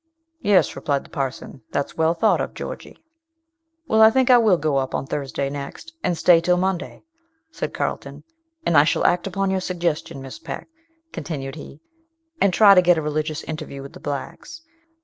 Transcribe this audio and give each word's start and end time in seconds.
"Yes," 0.41 0.75
replied 0.75 1.03
the 1.05 1.11
parson, 1.11 1.61
"that's 1.69 1.95
well 1.95 2.15
thought 2.15 2.41
of, 2.41 2.55
Georgy." 2.55 2.97
"Well, 3.85 4.01
I 4.01 4.09
think 4.09 4.31
I 4.31 4.39
will 4.39 4.57
go 4.57 4.77
up 4.77 4.95
on 4.95 5.05
Thursday 5.05 5.47
next, 5.47 5.93
and 6.03 6.17
stay 6.17 6.41
till 6.41 6.57
Monday," 6.57 7.03
said 7.51 7.71
Carlton; 7.71 8.23
"and 8.65 8.75
I 8.75 8.83
shall 8.83 9.05
act 9.05 9.27
upon 9.27 9.51
your 9.51 9.59
suggestion, 9.61 10.19
Miss 10.19 10.39
Peck," 10.39 10.67
continued 11.11 11.53
he; 11.53 11.81
"and 12.41 12.51
try 12.51 12.73
to 12.73 12.81
get 12.81 12.97
a 12.97 13.01
religious 13.03 13.43
interview 13.43 13.83
with 13.83 13.93
the 13.93 13.99
blacks. 13.99 14.63